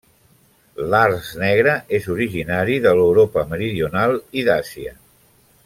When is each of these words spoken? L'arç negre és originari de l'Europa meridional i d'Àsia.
L'arç 0.93 1.27
negre 1.43 1.75
és 1.99 2.09
originari 2.15 2.79
de 2.87 2.95
l'Europa 3.01 3.47
meridional 3.53 4.17
i 4.43 4.47
d'Àsia. 4.49 4.99